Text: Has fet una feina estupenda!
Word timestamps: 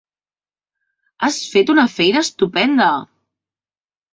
Has 1.27 1.37
fet 1.51 1.73
una 1.75 1.85
feina 1.99 2.25
estupenda! 2.29 2.89